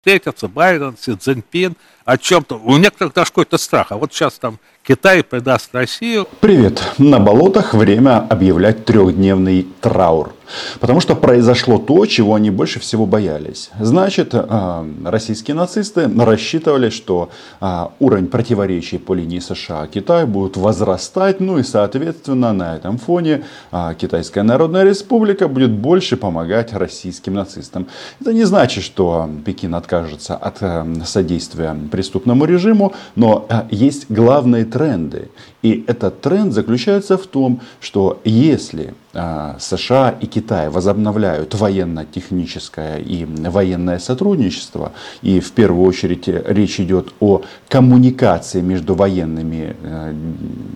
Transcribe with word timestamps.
встретятся 0.00 0.48
Байден, 0.48 0.96
Си 0.96 1.14
Цзиньпин, 1.14 1.76
о 2.06 2.16
чем-то. 2.16 2.58
У 2.58 2.76
некоторых 2.78 3.12
даже 3.12 3.30
какой-то 3.30 3.58
страх. 3.58 3.92
А 3.92 3.96
вот 3.96 4.14
сейчас 4.14 4.38
там 4.38 4.58
Китай 4.82 5.22
предаст 5.22 5.74
Россию. 5.74 6.26
Привет. 6.40 6.82
На 6.96 7.20
болотах 7.20 7.74
время 7.74 8.18
объявлять 8.18 8.86
трехдневный 8.86 9.66
траур. 9.80 10.32
Потому 10.80 11.00
что 11.00 11.14
произошло 11.14 11.78
то, 11.78 12.06
чего 12.06 12.34
они 12.34 12.50
больше 12.50 12.80
всего 12.80 13.06
боялись. 13.06 13.70
Значит, 13.78 14.30
а, 14.32 14.86
российские 15.04 15.54
нацисты 15.54 16.10
рассчитывали, 16.18 16.90
что 16.90 17.30
а, 17.60 17.92
уровень 17.98 18.26
противоречий 18.26 18.98
по 18.98 19.14
линии 19.14 19.38
США-Китай 19.38 20.26
будет 20.26 20.56
возрастать. 20.56 21.40
Ну 21.40 21.58
и, 21.58 21.62
соответственно, 21.62 22.52
на 22.52 22.76
этом 22.76 22.98
фоне 22.98 23.44
а, 23.70 23.94
Китайская 23.94 24.42
Народная 24.42 24.84
Республика 24.84 25.48
будет 25.48 25.70
больше 25.70 26.16
помогать 26.16 26.72
российским 26.72 27.34
нацистам. 27.34 27.86
Это 28.20 28.32
не 28.32 28.44
значит, 28.44 28.84
что 28.84 29.30
Пекин 29.44 29.74
откажется 29.74 30.36
от 30.36 30.58
содействия 31.06 31.76
преступному 31.90 32.44
режиму, 32.44 32.94
но 33.14 33.46
есть 33.70 34.06
главные 34.08 34.64
тренды. 34.70 35.28
И 35.62 35.84
этот 35.86 36.20
тренд 36.20 36.52
заключается 36.52 37.18
в 37.18 37.26
том, 37.26 37.60
что 37.80 38.20
если 38.24 38.94
а, 39.12 39.56
США 39.58 40.14
и 40.20 40.26
Китай 40.26 40.68
возобновляют 40.68 41.54
военно-техническое 41.54 42.98
и 42.98 43.24
военное 43.24 43.98
сотрудничество, 43.98 44.92
и 45.20 45.40
в 45.40 45.50
первую 45.50 45.86
очередь 45.86 46.28
речь 46.28 46.78
идет 46.78 47.12
о 47.18 47.42
коммуникации 47.68 48.60
между 48.60 48.94
военными 48.94 49.74
э, 49.82 50.14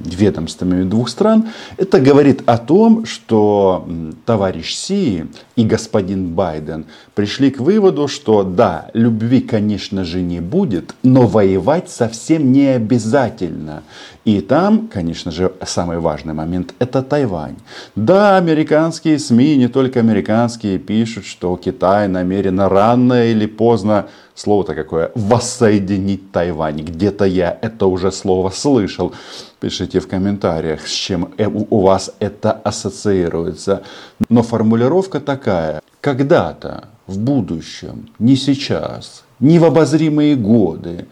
ведомствами 0.04 0.82
двух 0.82 1.10
стран, 1.10 1.48
это 1.76 2.00
говорит 2.00 2.42
о 2.46 2.58
том, 2.58 3.06
что 3.06 3.88
товарищ 4.26 4.74
Си 4.74 5.26
и 5.54 5.64
господин 5.64 6.34
Байден 6.34 6.86
пришли 7.14 7.52
к 7.52 7.60
выводу, 7.60 8.08
что 8.08 8.42
да, 8.42 8.90
любви, 8.94 9.40
конечно 9.42 10.04
же, 10.04 10.20
не 10.20 10.40
будет, 10.40 10.96
но 11.04 11.28
воевать 11.28 11.88
совсем 11.88 12.50
не 12.50 12.66
обязательно. 12.66 13.84
И 14.24 14.40
там, 14.40 14.88
конечно 14.88 15.30
же, 15.30 15.52
самый 15.66 15.98
важный 15.98 16.32
момент– 16.32 16.74
это 16.78 17.02
Тайвань. 17.02 17.56
Да, 17.94 18.38
американские 18.38 19.18
СМИ, 19.18 19.56
не 19.56 19.68
только 19.68 20.00
американские, 20.00 20.78
пишут, 20.78 21.26
что 21.26 21.54
Китай 21.56 22.08
намерен 22.08 22.58
рано 22.60 23.30
или 23.30 23.44
поздно, 23.44 24.06
слово-то 24.34 24.74
какое, 24.74 25.10
воссоединить 25.14 26.32
Тайвань. 26.32 26.80
Где-то 26.80 27.26
я 27.26 27.58
это 27.60 27.86
уже 27.86 28.10
слово 28.10 28.48
слышал. 28.48 29.12
Пишите 29.60 30.00
в 30.00 30.08
комментариях, 30.08 30.86
с 30.86 30.92
чем 30.92 31.34
э, 31.36 31.46
у 31.46 31.80
вас 31.80 32.10
это 32.18 32.52
ассоциируется. 32.52 33.82
Но 34.30 34.42
формулировка 34.42 35.20
такая. 35.20 35.82
Когда-то, 36.00 36.84
в 37.06 37.18
будущем, 37.18 38.08
не 38.18 38.36
сейчас, 38.36 39.24
не 39.38 39.58
в 39.58 39.64
обозримые 39.64 40.34
годы, 40.34 41.06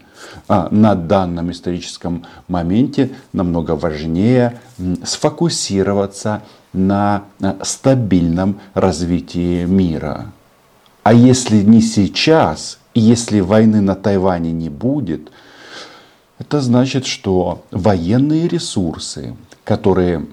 на 0.47 0.95
данном 0.95 1.51
историческом 1.51 2.25
моменте 2.47 3.11
намного 3.31 3.75
важнее 3.75 4.59
сфокусироваться 5.03 6.41
на 6.73 7.23
стабильном 7.61 8.59
развитии 8.73 9.65
мира. 9.65 10.31
А 11.03 11.13
если 11.13 11.61
не 11.61 11.81
сейчас, 11.81 12.79
если 12.93 13.39
войны 13.39 13.81
на 13.81 13.95
Тайване 13.95 14.51
не 14.51 14.69
будет, 14.69 15.31
это 16.39 16.61
значит, 16.61 17.05
что 17.05 17.63
военные 17.71 18.47
ресурсы, 18.47 19.35
которые 19.63 20.25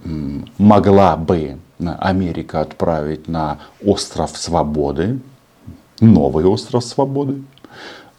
могла 0.59 1.17
бы 1.17 1.59
Америка 1.79 2.61
отправить 2.61 3.29
на 3.29 3.59
остров 3.85 4.37
свободы, 4.37 5.21
новый 6.01 6.45
остров 6.45 6.85
свободы, 6.85 7.43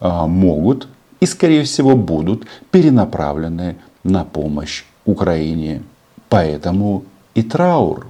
а, 0.00 0.26
могут 0.26 0.88
и, 1.22 1.26
скорее 1.26 1.62
всего, 1.62 1.94
будут 1.94 2.46
перенаправлены 2.72 3.76
на 4.02 4.24
помощь 4.24 4.82
Украине. 5.04 5.82
Поэтому 6.28 7.04
и 7.36 7.44
траур. 7.44 8.08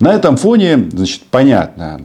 На 0.00 0.14
этом 0.14 0.38
фоне, 0.38 0.88
значит, 0.90 1.24
понятно, 1.30 2.00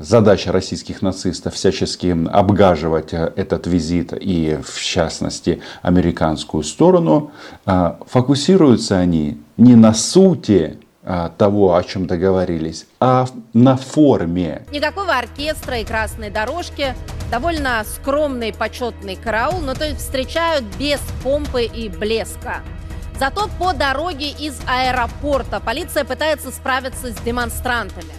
задача 0.00 0.52
российских 0.52 1.02
нацистов 1.02 1.52
всячески 1.52 2.16
обгаживать 2.30 3.12
этот 3.12 3.66
визит 3.66 4.14
и, 4.18 4.58
в 4.64 4.82
частности, 4.82 5.60
американскую 5.82 6.62
сторону. 6.62 7.30
А, 7.66 7.98
фокусируются 8.06 8.96
они 8.96 9.36
не 9.58 9.74
на 9.74 9.92
сути 9.92 10.78
а, 11.04 11.28
того, 11.36 11.76
о 11.76 11.84
чем 11.84 12.06
договорились, 12.06 12.86
а 13.00 13.26
на 13.52 13.76
форме. 13.76 14.62
Никакого 14.72 15.12
оркестра 15.12 15.78
и 15.78 15.84
красной 15.84 16.30
дорожки, 16.30 16.94
довольно 17.30 17.84
скромный 17.84 18.52
почетный 18.52 19.16
караул, 19.16 19.60
но 19.60 19.74
то 19.74 19.86
есть 19.86 20.00
встречают 20.00 20.64
без 20.78 21.00
помпы 21.22 21.64
и 21.64 21.88
блеска. 21.88 22.62
Зато 23.18 23.48
по 23.58 23.72
дороге 23.72 24.30
из 24.30 24.60
аэропорта 24.66 25.60
полиция 25.60 26.04
пытается 26.04 26.50
справиться 26.50 27.08
с 27.12 27.16
демонстрантами. 27.16 28.12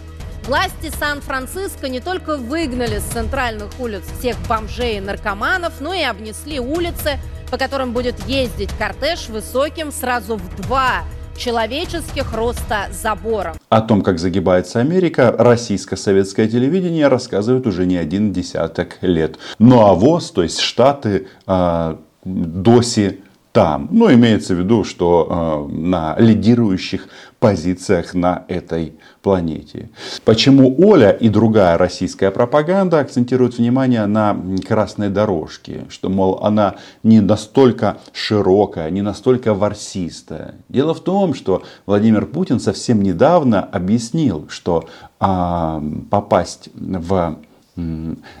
Власти 0.44 0.90
Сан-Франциско 0.98 1.88
не 1.88 2.00
только 2.00 2.36
выгнали 2.36 2.98
с 2.98 3.04
центральных 3.04 3.78
улиц 3.78 4.02
всех 4.18 4.36
бомжей 4.48 4.96
и 4.98 5.00
наркоманов, 5.00 5.80
но 5.80 5.94
и 5.94 6.02
обнесли 6.02 6.60
улицы, 6.60 7.18
по 7.50 7.58
которым 7.58 7.92
будет 7.92 8.18
ездить 8.26 8.70
кортеж 8.78 9.28
высоким 9.28 9.92
сразу 9.92 10.36
в 10.36 10.56
два 10.62 11.04
человеческих 11.40 12.34
роста 12.34 12.88
забором. 12.92 13.56
О 13.70 13.80
том, 13.80 14.02
как 14.02 14.18
загибается 14.18 14.78
Америка, 14.80 15.34
российско-советское 15.36 16.46
телевидение 16.46 17.08
рассказывает 17.08 17.66
уже 17.66 17.86
не 17.86 17.96
один 17.96 18.32
десяток 18.32 18.98
лет. 19.00 19.38
Ну 19.58 19.86
а 19.86 19.94
ВОЗ, 19.94 20.30
то 20.32 20.42
есть 20.42 20.60
Штаты, 20.60 21.28
э, 21.46 21.96
ДОСИ, 22.24 23.20
там. 23.52 23.88
Ну, 23.90 24.12
имеется 24.12 24.54
в 24.54 24.58
виду, 24.58 24.84
что 24.84 25.68
э, 25.68 25.72
на 25.72 26.16
лидирующих 26.18 27.08
позициях 27.40 28.14
на 28.14 28.44
этой 28.48 28.92
планете. 29.22 29.88
Почему 30.24 30.74
Оля 30.78 31.10
и 31.10 31.28
другая 31.28 31.78
российская 31.78 32.30
пропаганда 32.30 33.00
акцентируют 33.00 33.58
внимание 33.58 34.06
на 34.06 34.36
красной 34.68 35.08
дорожке? 35.08 35.86
Что, 35.88 36.08
мол, 36.10 36.40
она 36.42 36.76
не 37.02 37.20
настолько 37.20 37.98
широкая, 38.12 38.90
не 38.90 39.02
настолько 39.02 39.54
ворсистая. 39.54 40.54
Дело 40.68 40.94
в 40.94 41.00
том, 41.00 41.34
что 41.34 41.62
Владимир 41.86 42.26
Путин 42.26 42.60
совсем 42.60 43.02
недавно 43.02 43.62
объяснил, 43.62 44.46
что 44.48 44.84
э, 45.18 45.80
попасть 46.10 46.68
в 46.74 47.38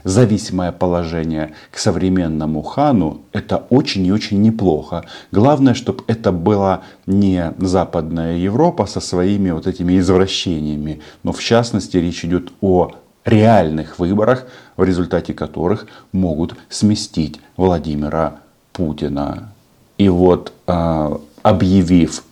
зависимое 0.04 0.72
положение 0.72 1.52
к 1.70 1.78
современному 1.78 2.62
хану, 2.62 3.22
это 3.32 3.64
очень 3.70 4.06
и 4.06 4.12
очень 4.12 4.42
неплохо. 4.42 5.04
Главное, 5.32 5.74
чтобы 5.74 6.04
это 6.06 6.32
была 6.32 6.82
не 7.06 7.52
Западная 7.58 8.36
Европа 8.36 8.86
со 8.86 9.00
своими 9.00 9.50
вот 9.50 9.66
этими 9.66 9.98
извращениями, 9.98 11.00
но 11.22 11.32
в 11.32 11.40
частности 11.40 11.96
речь 11.96 12.24
идет 12.24 12.52
о 12.60 12.92
реальных 13.24 13.98
выборах, 13.98 14.46
в 14.76 14.84
результате 14.84 15.34
которых 15.34 15.86
могут 16.12 16.54
сместить 16.68 17.40
Владимира 17.56 18.40
Путина. 18.72 19.52
И 19.98 20.08
вот 20.08 20.52
а, 20.66 21.20
объявив 21.42 22.24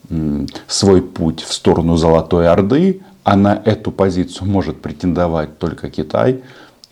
свой 0.67 1.03
путь 1.03 1.43
в 1.43 1.53
сторону 1.53 1.97
Золотой 1.97 2.49
Орды, 2.49 3.03
а 3.25 3.37
на 3.37 3.61
эту 3.63 3.93
позицию 3.93 4.49
может 4.49 4.81
претендовать 4.81 5.59
только 5.59 5.91
Китай, 5.91 6.43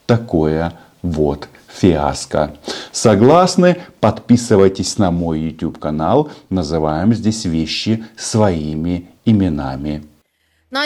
такое 0.06 0.72
вот 1.02 1.48
фиаско. 1.68 2.56
Согласны? 2.92 3.82
Подписывайтесь 4.00 4.98
на 4.98 5.10
мой 5.10 5.40
YouTube 5.40 5.78
канал. 5.78 6.30
Называем 6.48 7.12
здесь 7.14 7.44
вещи 7.44 8.04
своими 8.16 9.08
именами. 9.24 10.02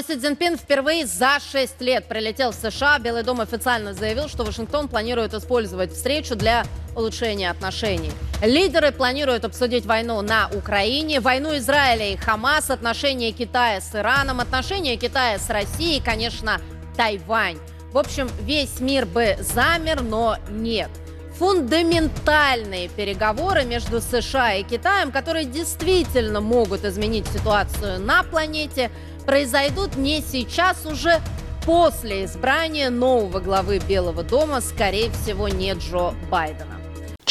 Си 0.07 0.17
Цзиньпин 0.17 0.57
впервые 0.57 1.05
за 1.05 1.39
6 1.41 1.81
лет 1.81 2.05
прилетел 2.07 2.53
в 2.53 2.55
США. 2.55 2.99
Белый 2.99 3.25
дом 3.25 3.41
официально 3.41 3.93
заявил, 3.93 4.29
что 4.29 4.45
Вашингтон 4.45 4.89
планирует 4.89 5.35
использовать 5.35 5.93
встречу 5.93 6.37
для 6.37 6.65
улучшения 6.95 7.51
отношений. 7.51 8.13
Лидеры 8.43 8.93
планируют 8.93 9.45
обсудить 9.45 9.87
войну 9.87 10.21
на 10.23 10.49
Украине, 10.55 11.21
войну 11.21 11.57
Израиля 11.57 12.13
и 12.13 12.17
Хамас, 12.17 12.71
отношения 12.71 13.33
Китая 13.33 13.81
с 13.81 13.95
Ираном, 13.95 14.39
отношения 14.41 14.97
Китая 14.97 15.39
с 15.39 15.51
Россией 15.51 15.99
и, 15.99 16.03
конечно, 16.03 16.61
Тайвань. 16.97 17.59
В 17.93 17.99
общем, 17.99 18.29
весь 18.43 18.81
мир 18.81 19.07
бы 19.07 19.37
замер, 19.41 20.03
но 20.03 20.37
нет. 20.49 20.91
Фундаментальные 21.39 22.89
переговоры 22.89 23.65
между 23.65 24.01
США 24.01 24.55
и 24.55 24.63
Китаем, 24.63 25.11
которые 25.11 25.47
действительно 25.47 26.41
могут 26.41 26.85
изменить 26.85 27.27
ситуацию 27.29 27.99
на 27.99 28.23
планете, 28.23 28.91
произойдут 29.27 29.97
не 29.97 30.21
сейчас, 30.21 30.85
уже 30.87 31.21
после 31.65 32.25
избрания 32.25 32.91
нового 32.91 33.41
главы 33.41 33.79
Белого 33.79 34.23
дома, 34.23 34.61
скорее 34.61 35.11
всего, 35.11 35.49
не 35.49 35.73
Джо 35.73 36.15
Байдена. 36.31 36.80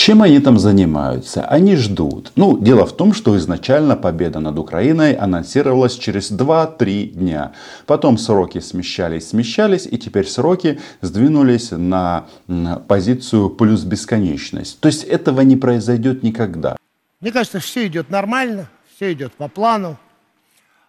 Чем 0.10 0.24
они 0.24 0.40
там 0.40 0.58
занимаются? 0.58 1.46
Они 1.46 1.76
ждут. 1.76 2.32
Ну, 2.36 2.58
дело 2.58 2.88
в 2.88 2.94
том, 2.98 3.14
что 3.14 3.38
изначально 3.38 3.96
победа 3.96 4.40
над 4.40 4.58
Украиной 4.58 5.14
анонсировалась 5.14 5.96
через 5.96 6.32
2-3 6.32 7.10
дня. 7.10 7.52
Потом 7.86 8.18
сроки 8.18 8.60
смещались, 8.60 9.30
смещались, 9.30 9.86
и 9.86 10.00
теперь 10.00 10.26
сроки 10.26 10.80
сдвинулись 11.02 11.70
на 11.70 12.26
позицию 12.88 13.52
плюс 13.52 13.84
бесконечность. 13.84 14.80
То 14.80 14.88
есть 14.88 15.04
этого 15.04 15.42
не 15.42 15.58
произойдет 15.58 16.24
никогда. 16.24 16.76
Мне 17.22 17.32
кажется, 17.32 17.60
все 17.60 17.86
идет 17.86 18.10
нормально, 18.10 18.68
все 18.96 19.14
идет 19.14 19.34
по 19.34 19.48
плану. 19.48 19.96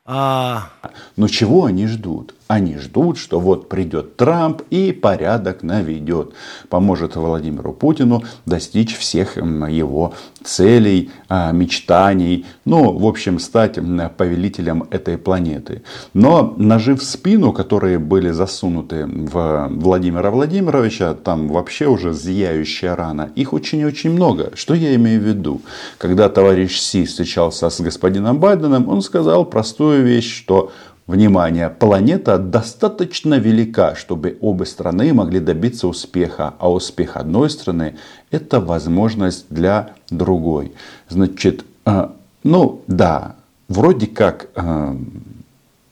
А... 0.06 0.70
Но 1.16 1.28
чего 1.28 1.66
они 1.66 1.86
ждут? 1.88 2.34
Они 2.50 2.76
ждут, 2.78 3.16
что 3.16 3.38
вот 3.38 3.68
придет 3.68 4.16
Трамп 4.16 4.62
и 4.70 4.90
порядок 4.90 5.62
наведет. 5.62 6.32
Поможет 6.68 7.14
Владимиру 7.14 7.72
Путину 7.72 8.24
достичь 8.44 8.98
всех 8.98 9.36
его 9.36 10.14
целей, 10.42 11.12
а, 11.28 11.52
мечтаний. 11.52 12.44
Ну, 12.64 12.98
в 12.98 13.06
общем, 13.06 13.38
стать 13.38 13.78
повелителем 14.16 14.82
этой 14.90 15.16
планеты. 15.16 15.82
Но 16.12 16.52
ножи 16.56 16.96
в 16.96 17.04
спину, 17.04 17.52
которые 17.52 18.00
были 18.00 18.30
засунуты 18.30 19.06
в 19.06 19.68
Владимира 19.70 20.32
Владимировича, 20.32 21.14
там 21.14 21.46
вообще 21.46 21.86
уже 21.86 22.12
зияющая 22.12 22.96
рана. 22.96 23.30
Их 23.36 23.52
очень-очень 23.52 24.10
много. 24.10 24.50
Что 24.56 24.74
я 24.74 24.96
имею 24.96 25.20
в 25.20 25.24
виду? 25.24 25.60
Когда 25.98 26.28
товарищ 26.28 26.80
Си 26.80 27.04
встречался 27.04 27.70
с 27.70 27.80
господином 27.80 28.40
Байденом, 28.40 28.88
он 28.88 29.02
сказал 29.02 29.44
простую 29.44 30.02
вещь, 30.02 30.36
что 30.36 30.72
Внимание, 31.10 31.70
планета 31.70 32.38
достаточно 32.38 33.34
велика, 33.34 33.96
чтобы 33.96 34.38
обе 34.40 34.64
страны 34.64 35.12
могли 35.12 35.40
добиться 35.40 35.88
успеха, 35.88 36.54
а 36.60 36.70
успех 36.70 37.16
одной 37.16 37.50
страны– 37.50 37.96
это 38.30 38.60
возможность 38.60 39.46
для 39.50 39.94
другой. 40.08 40.72
Значит, 41.08 41.64
э, 41.84 42.10
ну 42.44 42.84
да, 42.86 43.34
вроде 43.66 44.06
как 44.06 44.50
э, 44.54 44.96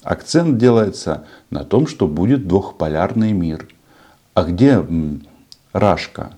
акцент 0.04 0.56
делается 0.56 1.24
на 1.50 1.64
том, 1.64 1.88
что 1.88 2.06
будет 2.06 2.46
двухполярный 2.46 3.32
мир. 3.32 3.66
А 4.34 4.44
где 4.44 4.86
Рашка? 5.72 6.30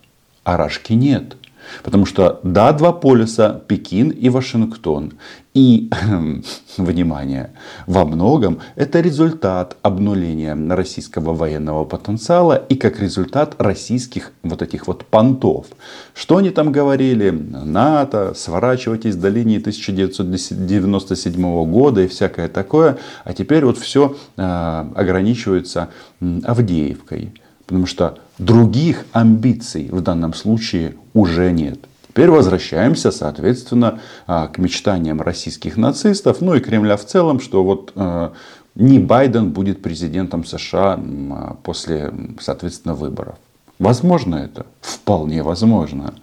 А 0.43 0.57
Рашки 0.57 0.95
нет. 0.95 1.37
Потому 1.83 2.07
что, 2.07 2.41
да, 2.43 2.73
два 2.73 2.93
полюса, 2.93 3.61
Пекин 3.69 4.09
и 4.09 4.31
Вашингтон. 4.31 5.13
И, 5.53 5.91
внимание, 6.77 7.51
во 7.89 8.05
многом 8.05 8.61
это 8.77 9.01
результат 9.01 9.77
обнуления 9.83 10.55
российского 10.55 11.35
военного 11.35 11.85
потенциала 11.85 12.55
и 12.55 12.77
как 12.77 13.01
результат 13.01 13.57
российских 13.59 14.31
вот 14.45 14.63
этих 14.63 14.87
вот 14.87 15.05
понтов. 15.05 15.67
Что 16.15 16.37
они 16.37 16.51
там 16.51 16.71
говорили? 16.71 17.31
НАТО, 17.31 18.33
сворачивайтесь 18.37 19.17
до 19.17 19.29
линии 19.29 19.59
1997 19.59 21.65
года 21.69 22.03
и 22.03 22.07
всякое 22.07 22.49
такое. 22.49 22.99
А 23.25 23.33
теперь 23.33 23.65
вот 23.65 23.77
все 23.77 24.17
э, 24.37 24.85
ограничивается 24.95 25.89
Авдеевкой. 26.21 27.35
Потому 27.67 27.87
что 27.87 28.19
других 28.39 29.05
амбиций 29.13 29.89
в 29.91 30.01
данном 30.01 30.35
случае 30.35 30.95
уже 31.13 31.51
нет. 31.51 31.81
Теперь 32.11 32.31
возвращаемся, 32.31 33.13
соответственно, 33.13 34.01
а, 34.27 34.49
к 34.49 34.59
мечтаниям 34.59 35.21
российских 35.21 35.77
нацистов, 35.77 36.41
ну 36.41 36.55
и 36.55 36.61
Кремля 36.61 36.97
в 36.97 37.05
целом, 37.05 37.39
что 37.39 37.63
вот 37.63 37.93
а, 37.95 38.33
не 38.75 38.99
Байден 38.99 39.51
будет 39.51 39.81
президентом 39.81 40.45
США 40.45 40.99
а, 40.99 41.57
после, 41.63 42.13
соответственно, 42.41 42.95
выборов. 42.95 43.37
Возможно 43.79 44.35
это? 44.35 44.67
Вполне 44.81 45.45
возможно. 45.45 46.15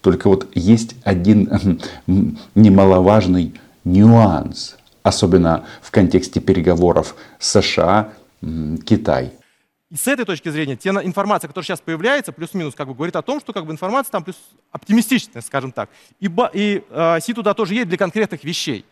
Только 0.00 0.28
вот 0.28 0.48
есть 0.56 0.96
один 1.04 1.80
немаловажный 2.56 3.54
нюанс, 3.84 4.76
особенно 5.04 5.66
в 5.80 5.92
контексте 5.92 6.40
переговоров 6.40 7.14
США-Китай. 7.38 9.32
И 9.90 9.96
с 9.96 10.06
этой 10.06 10.26
точки 10.26 10.50
зрения, 10.50 10.76
те 10.76 10.90
информация, 10.90 11.48
которая 11.48 11.64
сейчас 11.64 11.80
появляется, 11.80 12.30
плюс-минус, 12.32 12.74
как 12.74 12.88
бы 12.88 12.94
говорит 12.94 13.16
о 13.16 13.22
том, 13.22 13.40
что 13.40 13.54
как 13.54 13.64
бы 13.64 13.72
информация 13.72 14.12
там 14.12 14.22
плюс 14.22 14.36
оптимистичная, 14.70 15.40
скажем 15.40 15.72
так. 15.72 15.88
И, 16.20 16.30
и 16.52 16.84
э, 16.90 17.20
Си 17.20 17.32
туда 17.32 17.54
тоже 17.54 17.72
едет 17.72 17.88
для 17.88 17.96
конкретных 17.96 18.44
вещей. 18.44 18.84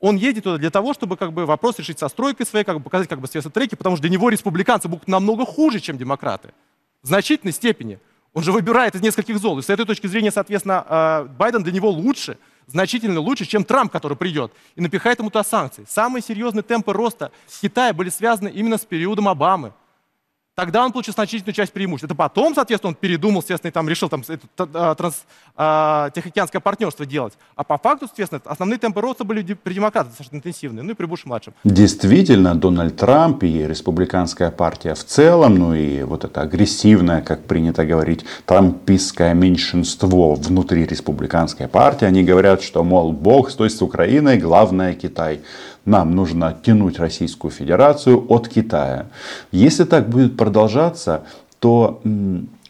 Он 0.00 0.16
едет 0.16 0.44
туда 0.44 0.56
для 0.56 0.70
того, 0.70 0.92
чтобы 0.92 1.16
как 1.16 1.32
бы 1.32 1.46
вопрос 1.46 1.78
решить 1.78 2.00
со 2.00 2.08
стройкой 2.08 2.46
своей, 2.46 2.64
как 2.64 2.78
бы 2.78 2.82
показать 2.82 3.08
как 3.08 3.20
бы 3.20 3.28
треки, 3.28 3.76
потому 3.76 3.96
что 3.96 4.02
для 4.02 4.10
него 4.10 4.28
республиканцы 4.28 4.88
будут 4.88 5.06
намного 5.06 5.44
хуже, 5.44 5.78
чем 5.78 5.98
демократы. 5.98 6.52
В 7.02 7.06
значительной 7.06 7.52
степени. 7.52 8.00
Он 8.32 8.42
же 8.42 8.52
выбирает 8.52 8.94
из 8.94 9.02
нескольких 9.02 9.38
зол. 9.38 9.58
И 9.58 9.62
с 9.62 9.70
этой 9.70 9.84
точки 9.84 10.06
зрения, 10.06 10.32
соответственно, 10.32 10.84
э, 10.88 11.24
Байден 11.36 11.62
для 11.62 11.72
него 11.72 11.90
лучше, 11.90 12.38
значительно 12.66 13.20
лучше, 13.20 13.44
чем 13.44 13.62
Трамп, 13.62 13.92
который 13.92 14.16
придет 14.16 14.52
и 14.74 14.80
напихает 14.80 15.20
ему 15.20 15.30
туда 15.30 15.44
санкции. 15.44 15.84
Самые 15.88 16.22
серьезные 16.22 16.62
темпы 16.62 16.92
роста 16.92 17.30
Китая 17.60 17.92
были 17.92 18.08
связаны 18.08 18.48
именно 18.48 18.78
с 18.78 18.84
периодом 18.84 19.28
Обамы 19.28 19.72
тогда 20.60 20.84
он 20.84 20.92
получил 20.92 21.14
значительную 21.14 21.54
часть 21.54 21.72
преимуществ. 21.72 22.04
Это 22.04 22.14
потом, 22.14 22.54
соответственно, 22.54 22.90
он 22.90 22.94
передумал, 22.94 23.40
естественно, 23.40 23.70
и 23.70 23.72
там 23.72 23.88
решил 23.88 24.10
там, 24.10 24.22
это, 24.28 24.68
а, 24.74 24.94
транс, 24.94 25.22
а, 25.56 26.10
тихоокеанское 26.10 26.60
партнерство 26.60 27.06
делать. 27.06 27.32
А 27.56 27.64
по 27.64 27.78
факту, 27.78 28.04
естественно, 28.04 28.42
основные 28.44 28.78
темпы 28.78 29.00
роста 29.00 29.24
были 29.24 29.54
при 29.54 29.72
демократах 29.72 30.08
достаточно 30.08 30.36
интенсивные, 30.36 30.82
ну 30.82 30.90
и 30.90 30.94
при 30.94 31.06
Буше-младшем. 31.06 31.54
Действительно, 31.64 32.54
Дональд 32.54 32.94
Трамп 32.96 33.42
и 33.42 33.66
республиканская 33.66 34.50
партия 34.50 34.94
в 34.94 35.02
целом, 35.02 35.54
ну 35.54 35.74
и 35.74 36.02
вот 36.02 36.24
это 36.24 36.42
агрессивное, 36.42 37.22
как 37.22 37.44
принято 37.44 37.86
говорить, 37.86 38.26
трампистское 38.44 39.32
меньшинство 39.32 40.34
внутри 40.34 40.84
республиканской 40.84 41.68
партии, 41.68 42.04
они 42.04 42.22
говорят, 42.22 42.62
что, 42.62 42.84
мол, 42.84 43.12
бог, 43.12 43.50
то 43.50 43.64
есть 43.64 43.78
с 43.78 43.82
Украиной, 43.82 44.36
главное 44.36 44.92
Китай 44.92 45.40
нам 45.84 46.14
нужно 46.14 46.48
оттянуть 46.48 46.98
Российскую 46.98 47.50
Федерацию 47.50 48.24
от 48.28 48.48
Китая. 48.48 49.06
Если 49.52 49.84
так 49.84 50.08
будет 50.08 50.36
продолжаться, 50.36 51.24
то 51.58 52.00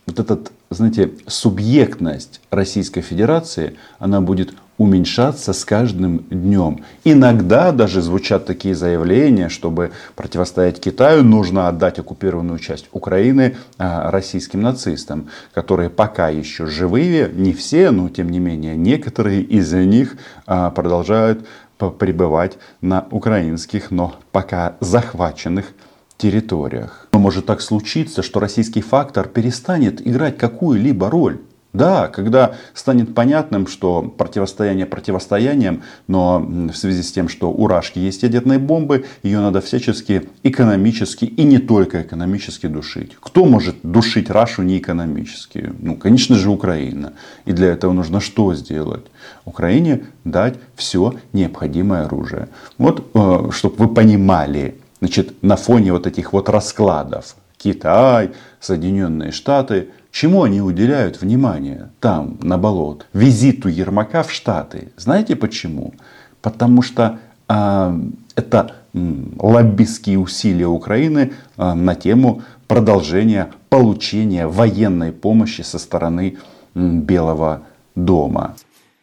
вот 0.06 0.18
этот, 0.18 0.52
знаете, 0.70 1.12
субъектность 1.26 2.40
Российской 2.50 3.00
Федерации, 3.00 3.76
она 3.98 4.20
будет 4.20 4.54
уменьшаться 4.80 5.52
с 5.52 5.66
каждым 5.66 6.24
днем. 6.30 6.84
Иногда 7.04 7.70
даже 7.70 8.00
звучат 8.00 8.46
такие 8.46 8.74
заявления, 8.74 9.50
чтобы 9.50 9.92
противостоять 10.16 10.80
Китаю, 10.80 11.22
нужно 11.22 11.68
отдать 11.68 11.98
оккупированную 11.98 12.58
часть 12.58 12.88
Украины 12.92 13.56
а, 13.76 14.10
российским 14.10 14.62
нацистам, 14.62 15.28
которые 15.52 15.90
пока 15.90 16.30
еще 16.30 16.64
живые, 16.64 17.30
не 17.30 17.52
все, 17.52 17.90
но 17.90 18.08
тем 18.08 18.30
не 18.30 18.38
менее 18.38 18.74
некоторые 18.74 19.42
из 19.42 19.70
них 19.70 20.16
а, 20.46 20.70
продолжают 20.70 21.46
пребывать 21.88 22.58
на 22.82 23.06
украинских, 23.10 23.90
но 23.90 24.16
пока 24.32 24.76
захваченных 24.80 25.72
территориях. 26.18 27.08
Но 27.12 27.18
может 27.18 27.46
так 27.46 27.62
случиться, 27.62 28.22
что 28.22 28.40
российский 28.40 28.82
фактор 28.82 29.26
перестанет 29.26 30.06
играть 30.06 30.36
какую-либо 30.36 31.08
роль. 31.08 31.40
Да, 31.72 32.08
когда 32.08 32.56
станет 32.74 33.14
понятным, 33.14 33.68
что 33.68 34.02
противостояние 34.02 34.86
противостоянием, 34.86 35.82
но 36.08 36.40
в 36.40 36.74
связи 36.74 37.02
с 37.02 37.12
тем, 37.12 37.28
что 37.28 37.52
у 37.52 37.68
Рашки 37.68 38.00
есть 38.00 38.24
ядерные 38.24 38.58
бомбы, 38.58 39.04
ее 39.22 39.38
надо 39.38 39.60
всячески 39.60 40.28
экономически 40.42 41.26
и 41.26 41.44
не 41.44 41.58
только 41.58 42.02
экономически 42.02 42.66
душить. 42.66 43.16
Кто 43.20 43.44
может 43.44 43.76
душить 43.82 44.30
Рашу 44.30 44.62
не 44.62 44.78
экономически? 44.78 45.72
Ну, 45.78 45.94
конечно 45.94 46.34
же, 46.34 46.50
Украина. 46.50 47.12
И 47.44 47.52
для 47.52 47.68
этого 47.68 47.92
нужно 47.92 48.20
что 48.20 48.52
сделать? 48.54 49.06
Украине 49.44 50.02
дать 50.24 50.56
все 50.74 51.14
необходимое 51.32 52.06
оружие. 52.06 52.48
Вот, 52.78 53.10
э, 53.14 53.50
чтобы 53.52 53.76
вы 53.76 53.94
понимали, 53.94 54.76
значит, 54.98 55.40
на 55.42 55.54
фоне 55.54 55.92
вот 55.92 56.08
этих 56.08 56.32
вот 56.32 56.48
раскладов, 56.48 57.36
Китай, 57.56 58.30
Соединенные 58.58 59.30
Штаты– 59.30 59.90
Чему 60.10 60.42
они 60.42 60.60
уделяют 60.60 61.20
внимание 61.20 61.90
там, 62.00 62.38
на 62.42 62.58
болот? 62.58 63.06
Визиту 63.12 63.68
Ермака 63.68 64.22
в 64.22 64.32
Штаты. 64.32 64.92
Знаете 64.96 65.36
почему? 65.36 65.94
Потому 66.42 66.82
что 66.82 67.18
э, 67.48 68.00
это 68.34 68.74
лоббистские 68.92 70.18
усилия 70.18 70.66
Украины 70.66 71.32
э, 71.56 71.72
на 71.74 71.94
тему 71.94 72.42
продолжения 72.66 73.52
получения 73.68 74.46
военной 74.46 75.12
помощи 75.12 75.62
со 75.62 75.78
стороны 75.78 76.38
э, 76.74 76.80
Белого 76.80 77.62
дома. 77.94 78.56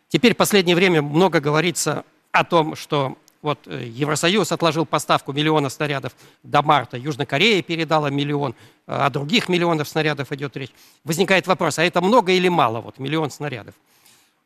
Теперь 0.10 0.34
в 0.34 0.38
последнее 0.38 0.76
время 0.76 1.02
много 1.02 1.40
говорится 1.40 2.04
о 2.32 2.44
том, 2.44 2.76
что 2.76 3.18
вот 3.48 3.60
э, 3.66 3.86
Евросоюз 3.88 4.52
отложил 4.52 4.86
поставку 4.86 5.34
миллиона 5.34 5.70
снарядов 5.70 6.14
до 6.44 6.62
марта, 6.62 6.98
Южная 6.98 7.26
Корея 7.26 7.62
передала 7.64 8.10
миллион, 8.10 8.54
э, 8.86 8.92
о 8.94 9.10
других 9.10 9.50
миллионах 9.50 9.88
снарядов 9.88 10.32
идет 10.32 10.56
речь. 10.58 10.72
Возникает 11.04 11.48
вопрос, 11.48 11.80
а 11.80 11.84
это 11.84 12.02
много 12.02 12.32
или 12.32 12.50
мало, 12.50 12.82
вот 12.82 13.00
миллион 13.00 13.32
снарядов? 13.32 13.74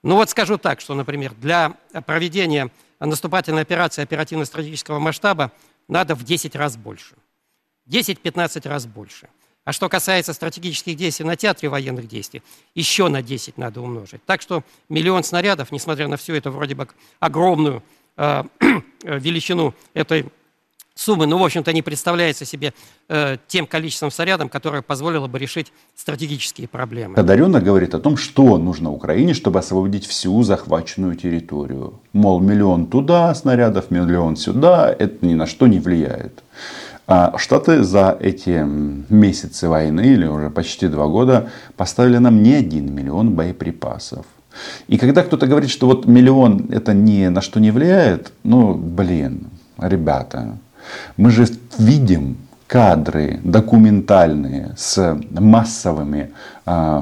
Ну 0.03 0.15
вот 0.15 0.29
скажу 0.29 0.57
так, 0.57 0.81
что, 0.81 0.93
например, 0.93 1.33
для 1.33 1.73
проведения 2.05 2.69
наступательной 2.99 3.63
операции 3.63 4.03
оперативно-стратегического 4.03 4.99
масштаба 4.99 5.51
надо 5.87 6.15
в 6.15 6.23
10 6.23 6.55
раз 6.55 6.77
больше. 6.77 7.15
10-15 7.89 8.67
раз 8.69 8.85
больше. 8.85 9.27
А 9.63 9.73
что 9.73 9.89
касается 9.89 10.33
стратегических 10.33 10.95
действий 10.95 11.25
на 11.25 11.35
театре 11.35 11.69
военных 11.69 12.07
действий, 12.07 12.41
еще 12.73 13.09
на 13.09 13.21
10 13.21 13.57
надо 13.57 13.81
умножить. 13.81 14.23
Так 14.25 14.41
что 14.41 14.63
миллион 14.89 15.23
снарядов, 15.23 15.71
несмотря 15.71 16.07
на 16.07 16.17
всю 16.17 16.33
эту 16.33 16.51
вроде 16.51 16.73
бы 16.73 16.87
огромную 17.19 17.83
э, 18.17 18.43
величину 19.03 19.73
этой 19.93 20.25
суммы, 20.95 21.25
ну, 21.25 21.37
в 21.37 21.43
общем-то, 21.43 21.73
не 21.73 21.81
представляется 21.81 22.45
себе 22.45 22.73
э, 23.09 23.37
тем 23.47 23.65
количеством 23.65 24.11
снарядов, 24.11 24.51
которое 24.51 24.81
позволило 24.81 25.27
бы 25.27 25.39
решить 25.39 25.71
стратегические 25.95 26.67
проблемы. 26.67 27.17
Одаренно 27.17 27.59
говорит 27.59 27.93
о 27.95 27.99
том, 27.99 28.17
что 28.17 28.57
нужно 28.57 28.91
Украине, 28.91 29.33
чтобы 29.33 29.59
освободить 29.59 30.05
всю 30.05 30.43
захваченную 30.43 31.15
территорию. 31.15 31.99
Мол, 32.13 32.39
миллион 32.39 32.87
туда 32.87 33.33
снарядов, 33.35 33.91
миллион 33.91 34.35
сюда, 34.35 34.93
это 34.97 35.25
ни 35.25 35.33
на 35.33 35.47
что 35.47 35.67
не 35.67 35.79
влияет. 35.79 36.43
А 37.07 37.37
Штаты 37.37 37.83
за 37.83 38.17
эти 38.19 38.63
месяцы 39.11 39.67
войны, 39.67 40.01
или 40.01 40.25
уже 40.27 40.49
почти 40.49 40.87
два 40.87 41.07
года, 41.07 41.49
поставили 41.75 42.17
нам 42.19 42.41
не 42.41 42.53
один 42.53 42.93
миллион 42.93 43.31
боеприпасов. 43.31 44.25
И 44.87 44.97
когда 44.97 45.23
кто-то 45.23 45.47
говорит, 45.47 45.69
что 45.69 45.87
вот 45.87 46.05
миллион 46.05 46.67
это 46.71 46.93
ни 46.93 47.27
на 47.27 47.41
что 47.41 47.59
не 47.59 47.71
влияет, 47.71 48.31
ну, 48.43 48.73
блин, 48.75 49.47
ребята, 49.77 50.57
мы 51.17 51.31
же 51.31 51.47
видим 51.77 52.37
кадры 52.67 53.39
документальные 53.43 54.73
с 54.77 55.19
массовыми 55.31 56.31
э, 56.65 57.01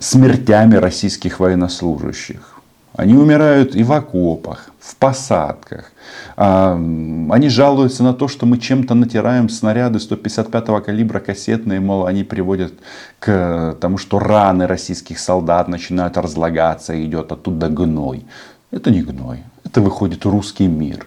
смертями 0.00 0.76
российских 0.76 1.40
военнослужащих. 1.40 2.61
Они 2.94 3.14
умирают 3.14 3.74
и 3.74 3.82
в 3.82 3.92
окопах, 3.92 4.70
в 4.78 4.96
посадках. 4.96 5.92
Э, 6.36 6.74
они 6.74 7.48
жалуются 7.48 8.02
на 8.02 8.12
то, 8.12 8.28
что 8.28 8.46
мы 8.46 8.58
чем-то 8.58 8.94
натираем 8.94 9.48
снаряды 9.48 9.98
155-го 9.98 10.80
калибра 10.80 11.20
кассетные, 11.20 11.80
мол, 11.80 12.06
они 12.06 12.24
приводят 12.24 12.74
к 13.18 13.76
тому, 13.80 13.98
что 13.98 14.18
раны 14.18 14.66
российских 14.66 15.18
солдат 15.18 15.68
начинают 15.68 16.16
разлагаться, 16.16 16.92
идет 17.02 17.32
оттуда 17.32 17.68
гной. 17.68 18.26
Это 18.70 18.90
не 18.90 19.02
гной, 19.02 19.44
это 19.64 19.80
выходит 19.80 20.26
русский 20.26 20.66
мир. 20.66 21.06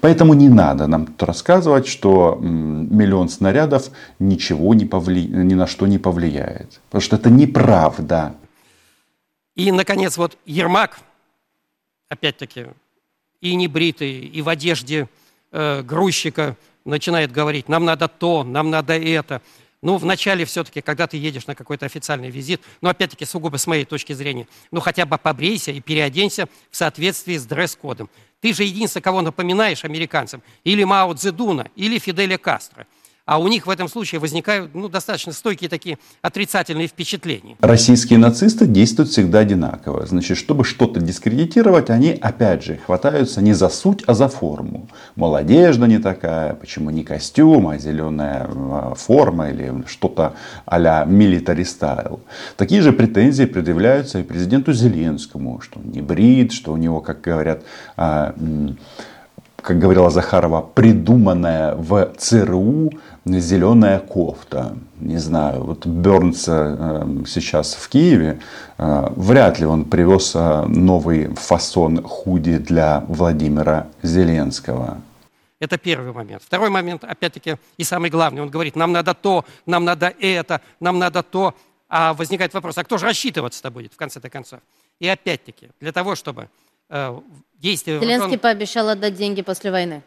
Поэтому 0.00 0.34
не 0.34 0.48
надо 0.48 0.86
нам 0.86 1.06
тут 1.06 1.22
рассказывать, 1.22 1.86
что 1.86 2.38
миллион 2.40 3.28
снарядов 3.28 3.90
ничего 4.18 4.74
не 4.74 4.84
повли... 4.84 5.26
ни 5.26 5.54
на 5.54 5.66
что 5.66 5.86
не 5.86 5.98
повлияет. 5.98 6.80
Потому 6.88 7.02
что 7.02 7.16
это 7.16 7.30
неправда. 7.30 8.32
И, 9.54 9.70
наконец, 9.70 10.16
вот 10.16 10.36
Ермак, 10.46 10.98
опять-таки, 12.08 12.66
и 13.40 13.54
небритый, 13.54 14.20
и 14.20 14.42
в 14.42 14.48
одежде 14.48 15.08
э, 15.52 15.82
грузчика 15.82 16.56
начинает 16.84 17.30
говорить, 17.30 17.68
нам 17.68 17.84
надо 17.84 18.08
то, 18.08 18.42
нам 18.42 18.70
надо 18.70 18.94
это. 18.94 19.42
Ну, 19.82 19.98
вначале 19.98 20.46
все-таки, 20.46 20.80
когда 20.80 21.06
ты 21.06 21.18
едешь 21.18 21.46
на 21.46 21.54
какой-то 21.54 21.84
официальный 21.84 22.30
визит, 22.30 22.62
ну, 22.80 22.88
опять-таки, 22.88 23.26
сугубо 23.26 23.58
с 23.58 23.66
моей 23.66 23.84
точки 23.84 24.14
зрения, 24.14 24.48
ну, 24.70 24.80
хотя 24.80 25.04
бы 25.04 25.18
побрейся 25.18 25.72
и 25.72 25.80
переоденься 25.80 26.48
в 26.70 26.76
соответствии 26.76 27.36
с 27.36 27.44
дресс-кодом. 27.44 28.08
Ты 28.40 28.54
же 28.54 28.64
единственный, 28.64 29.02
кого 29.02 29.20
напоминаешь 29.20 29.84
американцам, 29.84 30.42
или 30.64 30.84
Мао 30.84 31.12
Цзэдуна, 31.12 31.70
или 31.76 31.98
Фиделя 31.98 32.38
Кастро. 32.38 32.86
А 33.26 33.38
у 33.38 33.48
них 33.48 33.66
в 33.66 33.70
этом 33.70 33.88
случае 33.88 34.20
возникают 34.20 34.74
ну, 34.74 34.90
достаточно 34.90 35.32
стойкие 35.32 35.70
такие 35.70 35.98
отрицательные 36.20 36.88
впечатления. 36.88 37.56
Российские 37.60 38.18
нацисты 38.18 38.66
действуют 38.66 39.10
всегда 39.10 39.38
одинаково. 39.38 40.04
Значит, 40.04 40.36
чтобы 40.36 40.64
что-то 40.64 41.00
дискредитировать, 41.00 41.88
они, 41.88 42.10
опять 42.10 42.62
же, 42.62 42.76
хватаются 42.84 43.40
не 43.40 43.54
за 43.54 43.70
суть, 43.70 44.02
а 44.06 44.12
за 44.12 44.28
форму. 44.28 44.88
Мол, 45.16 45.36
одежда 45.36 45.86
не 45.86 45.98
такая, 45.98 46.52
почему 46.52 46.90
не 46.90 47.02
костюм, 47.02 47.68
а 47.68 47.78
зеленая 47.78 48.46
а, 48.46 48.94
форма 48.94 49.48
или 49.48 49.72
что-то 49.86 50.34
а-ля 50.66 51.06
military 51.08 51.62
style. 51.62 52.20
Такие 52.58 52.82
же 52.82 52.92
претензии 52.92 53.46
предъявляются 53.46 54.18
и 54.18 54.22
президенту 54.22 54.74
Зеленскому, 54.74 55.62
что 55.62 55.80
он 55.80 55.90
не 55.92 56.02
брит, 56.02 56.52
что 56.52 56.74
у 56.74 56.76
него, 56.76 57.00
как 57.00 57.22
говорят, 57.22 57.62
а, 57.96 58.34
как 59.64 59.78
говорила 59.78 60.10
Захарова, 60.10 60.60
придуманная 60.60 61.74
в 61.74 62.12
ЦРУ 62.18 62.92
зеленая 63.24 63.98
кофта. 63.98 64.76
Не 65.00 65.16
знаю, 65.16 65.64
вот 65.64 65.86
Бернс 65.86 66.44
э, 66.48 67.06
сейчас 67.26 67.74
в 67.74 67.88
Киеве, 67.88 68.40
э, 68.76 69.06
вряд 69.16 69.58
ли 69.58 69.66
он 69.66 69.86
привез 69.86 70.32
э, 70.34 70.66
новый 70.66 71.34
фасон 71.34 72.02
худи 72.02 72.58
для 72.58 73.04
Владимира 73.08 73.86
Зеленского. 74.02 74.98
Это 75.60 75.78
первый 75.78 76.12
момент. 76.12 76.42
Второй 76.42 76.68
момент, 76.68 77.02
опять-таки, 77.02 77.56
и 77.78 77.84
самый 77.84 78.10
главный, 78.10 78.42
он 78.42 78.50
говорит, 78.50 78.76
нам 78.76 78.92
надо 78.92 79.14
то, 79.14 79.46
нам 79.64 79.86
надо 79.86 80.12
это, 80.20 80.60
нам 80.78 80.98
надо 80.98 81.22
то. 81.22 81.54
А 81.88 82.12
возникает 82.12 82.52
вопрос, 82.52 82.76
а 82.76 82.84
кто 82.84 82.98
же 82.98 83.06
рассчитываться-то 83.06 83.70
будет 83.70 83.94
в 83.94 83.96
конце-то 83.96 84.28
концов? 84.28 84.60
И 85.00 85.08
опять-таки, 85.08 85.68
для 85.80 85.92
того, 85.92 86.16
чтобы 86.16 86.48
действия... 87.60 88.00
Зеленский 88.00 88.38
пообещал 88.38 88.88
отдать 88.88 89.14
деньги 89.14 89.42
после 89.42 89.70
войны. 89.70 90.02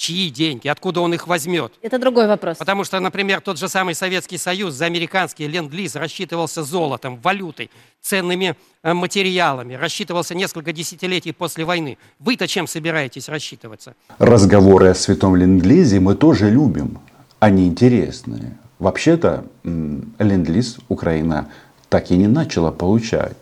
Чьи 0.00 0.30
деньги? 0.30 0.66
Откуда 0.66 1.02
он 1.02 1.12
их 1.12 1.26
возьмет? 1.26 1.74
Это 1.82 1.98
другой 1.98 2.26
вопрос. 2.26 2.56
Потому 2.56 2.84
что, 2.84 2.98
например, 3.00 3.42
тот 3.42 3.58
же 3.58 3.68
самый 3.68 3.94
Советский 3.94 4.38
Союз 4.38 4.72
за 4.72 4.86
американский 4.86 5.46
ленд-лиз 5.46 5.94
рассчитывался 5.94 6.62
золотом, 6.62 7.20
валютой, 7.20 7.70
ценными 8.00 8.56
э, 8.82 8.94
материалами, 8.94 9.74
рассчитывался 9.74 10.34
несколько 10.34 10.72
десятилетий 10.72 11.32
после 11.32 11.66
войны. 11.66 11.98
Вы-то 12.18 12.48
чем 12.48 12.66
собираетесь 12.66 13.28
рассчитываться? 13.28 13.94
Разговоры 14.16 14.88
о 14.88 14.94
святом 14.94 15.36
ленд-лизе 15.36 16.00
мы 16.00 16.14
тоже 16.14 16.48
любим. 16.48 16.98
Они 17.38 17.66
интересные. 17.66 18.56
Вообще-то 18.78 19.44
ленд-лиз 19.64 20.78
Украина 20.88 21.50
так 21.90 22.10
и 22.10 22.16
не 22.16 22.26
начала 22.26 22.70
получать. 22.70 23.36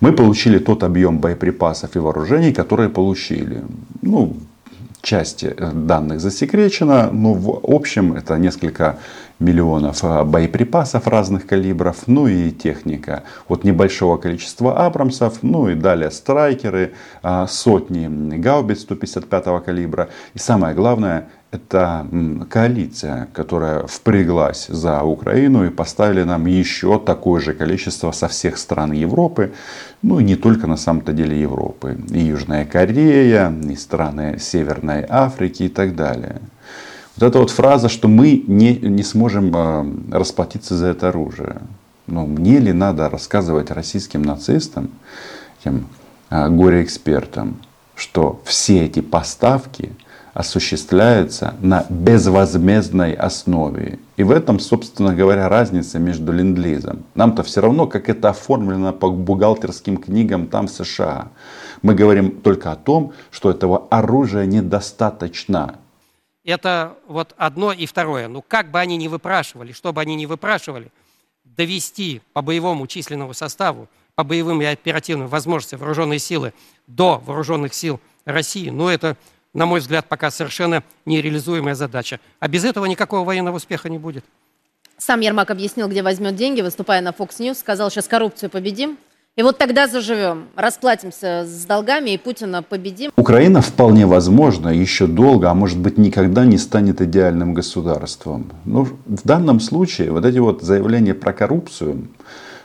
Мы 0.00 0.12
получили 0.12 0.58
тот 0.58 0.82
объем 0.82 1.18
боеприпасов 1.18 1.96
и 1.96 1.98
вооружений, 1.98 2.52
которые 2.52 2.88
получили. 2.88 3.62
Ну, 4.02 4.36
части 5.02 5.54
э, 5.56 5.72
данных 5.72 6.20
засекречена, 6.20 7.10
но 7.12 7.34
в 7.34 7.60
общем 7.62 8.12
это 8.12 8.38
несколько 8.38 8.98
миллионов 9.38 10.04
э, 10.04 10.24
боеприпасов 10.24 11.06
разных 11.06 11.46
калибров, 11.46 12.06
ну 12.06 12.26
и 12.26 12.50
техника 12.50 13.22
от 13.48 13.64
небольшого 13.64 14.16
количества 14.16 14.84
Абрамсов, 14.84 15.42
ну 15.42 15.68
и 15.68 15.74
далее 15.74 16.10
страйкеры, 16.10 16.92
э, 17.22 17.46
сотни 17.48 18.38
гаубиц 18.38 18.80
155 18.80 19.64
калибра. 19.64 20.08
И 20.34 20.38
самое 20.38 20.74
главное, 20.74 21.28
это 21.50 22.06
коалиция, 22.50 23.28
которая 23.32 23.86
впряглась 23.86 24.66
за 24.66 25.02
Украину 25.02 25.64
и 25.64 25.70
поставили 25.70 26.22
нам 26.22 26.46
еще 26.46 26.98
такое 26.98 27.40
же 27.40 27.54
количество 27.54 28.12
со 28.12 28.28
всех 28.28 28.58
стран 28.58 28.92
Европы, 28.92 29.52
ну 30.02 30.20
и 30.20 30.24
не 30.24 30.36
только 30.36 30.66
на 30.66 30.76
самом-то 30.76 31.12
деле 31.12 31.40
Европы, 31.40 31.96
и 32.10 32.20
Южная 32.20 32.66
Корея, 32.66 33.50
и 33.50 33.76
страны 33.76 34.38
Северной 34.38 35.06
Африки 35.08 35.62
и 35.62 35.68
так 35.68 35.96
далее. 35.96 36.42
Вот 37.18 37.26
эта 37.26 37.38
вот 37.38 37.50
фраза, 37.50 37.88
что 37.88 38.06
мы 38.06 38.44
не, 38.46 38.76
не 38.76 39.02
сможем 39.02 39.52
э, 39.54 40.16
расплатиться 40.16 40.76
за 40.76 40.88
это 40.88 41.08
оружие. 41.08 41.62
Но 42.06 42.26
мне 42.26 42.58
ли 42.58 42.72
надо 42.72 43.08
рассказывать 43.10 43.70
российским 43.70 44.22
нацистам, 44.22 44.90
тем 45.64 45.88
э, 46.30 46.48
горе-экспертам, 46.48 47.56
что 47.94 48.40
все 48.44 48.84
эти 48.84 49.00
поставки– 49.00 49.92
осуществляется 50.38 51.54
на 51.60 51.84
безвозмездной 51.88 53.12
основе. 53.12 53.98
И 54.16 54.22
в 54.22 54.30
этом, 54.30 54.60
собственно 54.60 55.12
говоря, 55.12 55.48
разница 55.48 55.98
между 55.98 56.32
ленд-лизом. 56.32 57.02
Нам-то 57.16 57.42
все 57.42 57.60
равно, 57.60 57.88
как 57.88 58.08
это 58.08 58.28
оформлено 58.28 58.92
по 58.92 59.10
бухгалтерским 59.10 59.96
книгам 59.96 60.46
там 60.46 60.68
в 60.68 60.70
США. 60.70 61.26
Мы 61.82 61.96
говорим 61.96 62.30
только 62.30 62.70
о 62.70 62.76
том, 62.76 63.14
что 63.32 63.50
этого 63.50 63.88
оружия 63.90 64.46
недостаточно. 64.46 65.74
Это 66.48 66.96
вот 67.06 67.34
одно 67.36 67.72
и 67.72 67.84
второе. 67.84 68.26
Ну, 68.26 68.40
как 68.40 68.70
бы 68.70 68.80
они 68.80 68.96
ни 68.96 69.06
выпрашивали, 69.06 69.72
что 69.72 69.92
бы 69.92 70.00
они 70.00 70.16
ни 70.16 70.24
выпрашивали, 70.24 70.90
довести 71.44 72.22
по 72.32 72.40
боевому 72.40 72.86
численному 72.86 73.34
составу, 73.34 73.86
по 74.14 74.24
боевым 74.24 74.62
и 74.62 74.64
оперативным 74.64 75.28
возможностям 75.28 75.78
вооруженные 75.80 76.18
силы 76.18 76.54
до 76.86 77.18
вооруженных 77.18 77.74
сил 77.74 78.00
России, 78.24 78.70
ну, 78.70 78.88
это 78.88 79.18
на 79.52 79.66
мой 79.66 79.80
взгляд, 79.80 80.06
пока 80.08 80.30
совершенно 80.30 80.82
нереализуемая 81.04 81.74
задача. 81.74 82.18
А 82.40 82.48
без 82.48 82.64
этого 82.64 82.86
никакого 82.86 83.26
военного 83.26 83.56
успеха 83.56 83.90
не 83.90 83.98
будет. 83.98 84.24
Сам 84.96 85.20
Ермак 85.20 85.50
объяснил, 85.50 85.86
где 85.86 86.02
возьмет 86.02 86.34
деньги, 86.34 86.62
выступая 86.62 87.02
на 87.02 87.10
Fox 87.10 87.40
News, 87.40 87.56
сказал, 87.56 87.90
сейчас 87.90 88.08
коррупцию 88.08 88.48
победим. 88.48 88.96
И 89.38 89.42
вот 89.42 89.56
тогда 89.56 89.86
заживем, 89.86 90.48
расплатимся 90.56 91.44
с 91.46 91.64
долгами 91.64 92.10
и 92.10 92.18
Путина 92.18 92.64
победим. 92.64 93.12
Украина 93.16 93.60
вполне 93.62 94.04
возможно 94.04 94.68
еще 94.68 95.06
долго, 95.06 95.48
а 95.48 95.54
может 95.54 95.78
быть 95.78 95.96
никогда 95.96 96.44
не 96.44 96.58
станет 96.58 97.00
идеальным 97.00 97.54
государством. 97.54 98.50
Но 98.64 98.82
в 98.82 99.22
данном 99.22 99.60
случае 99.60 100.10
вот 100.10 100.24
эти 100.24 100.38
вот 100.38 100.62
заявления 100.62 101.14
про 101.14 101.32
коррупцию, 101.32 102.08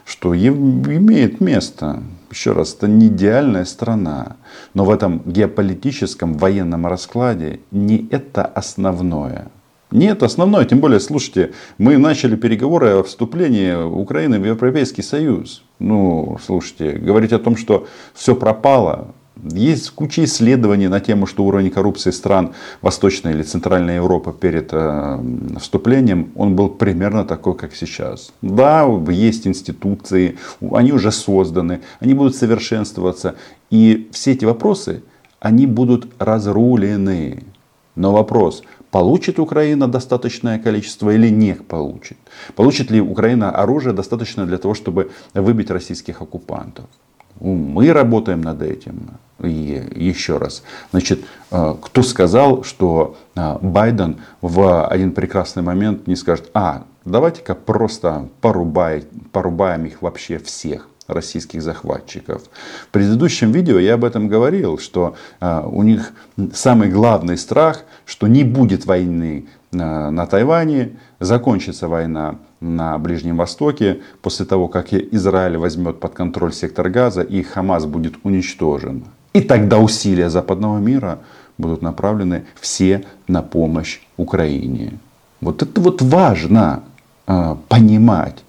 что 0.04 0.34
имеет 0.34 1.40
место. 1.40 2.02
Еще 2.32 2.50
раз, 2.50 2.74
это 2.74 2.88
не 2.88 3.06
идеальная 3.06 3.66
страна. 3.66 4.34
Но 4.74 4.84
в 4.84 4.90
этом 4.90 5.22
геополитическом 5.24 6.34
военном 6.34 6.88
раскладе 6.88 7.60
не 7.70 8.08
это 8.10 8.44
основное. 8.44 9.46
Нет, 9.94 10.24
основное, 10.24 10.64
тем 10.64 10.80
более, 10.80 10.98
слушайте, 10.98 11.52
мы 11.78 11.98
начали 11.98 12.34
переговоры 12.34 12.88
о 12.88 13.02
вступлении 13.04 13.74
Украины 13.74 14.40
в 14.40 14.44
Европейский 14.44 15.02
Союз. 15.02 15.62
Ну, 15.78 16.36
слушайте, 16.44 16.98
говорить 16.98 17.32
о 17.32 17.38
том, 17.38 17.56
что 17.56 17.86
все 18.12 18.34
пропало, 18.34 19.14
есть 19.52 19.90
куча 19.90 20.24
исследований 20.24 20.88
на 20.88 20.98
тему, 20.98 21.26
что 21.26 21.44
уровень 21.44 21.70
коррупции 21.70 22.10
стран 22.10 22.54
Восточной 22.82 23.34
или 23.34 23.44
Центральной 23.44 23.94
Европы 23.94 24.32
перед 24.32 24.70
э, 24.72 25.20
вступлением, 25.60 26.32
он 26.34 26.56
был 26.56 26.70
примерно 26.70 27.24
такой, 27.24 27.54
как 27.54 27.72
сейчас. 27.76 28.32
Да, 28.42 28.84
есть 29.10 29.46
институции, 29.46 30.38
они 30.72 30.92
уже 30.92 31.12
созданы, 31.12 31.82
они 32.00 32.14
будут 32.14 32.34
совершенствоваться. 32.34 33.36
И 33.70 34.08
все 34.10 34.32
эти 34.32 34.44
вопросы, 34.44 35.04
они 35.38 35.68
будут 35.68 36.08
разрулены. 36.18 37.44
Но 37.96 38.12
вопрос, 38.12 38.64
получит 38.94 39.40
Украина 39.40 39.88
достаточное 39.88 40.60
количество 40.60 41.10
или 41.10 41.28
не 41.28 41.54
получит? 41.54 42.16
Получит 42.54 42.92
ли 42.92 43.00
Украина 43.00 43.50
оружие 43.50 43.92
достаточно 43.92 44.46
для 44.46 44.56
того, 44.56 44.74
чтобы 44.74 45.10
выбить 45.34 45.70
российских 45.70 46.22
оккупантов? 46.22 46.84
Мы 47.40 47.92
работаем 47.92 48.40
над 48.40 48.62
этим. 48.62 49.10
И 49.42 49.82
еще 49.96 50.38
раз, 50.38 50.62
значит, 50.92 51.24
э, 51.50 51.74
кто 51.82 52.02
сказал, 52.04 52.62
что 52.62 53.16
э, 53.34 53.58
Байден 53.60 54.18
в 54.40 54.86
один 54.86 55.10
прекрасный 55.10 55.64
момент 55.64 56.06
не 56.06 56.14
скажет, 56.14 56.50
а, 56.54 56.84
давайте-ка 57.04 57.56
просто 57.56 58.28
порубай, 58.40 59.02
порубаем 59.32 59.86
их 59.86 60.02
вообще 60.02 60.38
всех 60.38 60.88
российских 61.06 61.62
захватчиков. 61.62 62.42
В 62.88 62.88
предыдущем 62.88 63.52
видео 63.52 63.78
я 63.78 63.94
об 63.94 64.04
этом 64.04 64.28
говорил, 64.28 64.78
что 64.78 65.16
э, 65.40 65.62
у 65.66 65.82
них 65.82 66.12
самый 66.52 66.88
главный 66.88 67.36
страх, 67.36 67.84
что 68.06 68.26
не 68.26 68.44
будет 68.44 68.86
войны 68.86 69.46
на 69.72 70.26
Тайване, 70.26 70.92
закончится 71.20 71.88
война 71.88 72.36
на 72.60 72.98
Ближнем 72.98 73.36
Востоке 73.36 74.00
после 74.22 74.46
того, 74.46 74.68
как 74.68 74.92
Израиль 74.92 75.56
возьмет 75.56 76.00
под 76.00 76.14
контроль 76.14 76.52
сектор 76.52 76.88
Газа 76.88 77.22
и 77.22 77.42
Хамас 77.42 77.84
будет 77.86 78.14
уничтожен. 78.22 79.04
И 79.32 79.40
тогда 79.40 79.78
усилия 79.78 80.30
западного 80.30 80.78
мира 80.78 81.18
будут 81.58 81.82
направлены 81.82 82.44
все 82.60 83.04
на 83.28 83.42
помощь 83.42 84.00
Украине. 84.16 84.98
Вот 85.40 85.62
это 85.62 85.80
вот 85.80 86.02
важно 86.02 86.84
э, 87.26 87.56
понимать. 87.68 88.44